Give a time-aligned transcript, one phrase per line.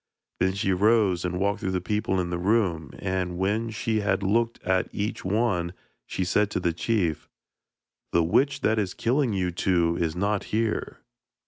[0.39, 4.23] Then she rose and walked through the people in the room, and when she had
[4.23, 5.73] looked at each one
[6.07, 7.29] she said to the chief:
[8.11, 11.01] 'The witch that is killing you two is not here.'